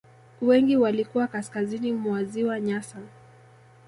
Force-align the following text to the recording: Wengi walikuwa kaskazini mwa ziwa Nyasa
Wengi 0.41 0.77
walikuwa 0.77 1.27
kaskazini 1.27 1.91
mwa 1.93 2.23
ziwa 2.23 2.59
Nyasa 2.59 2.97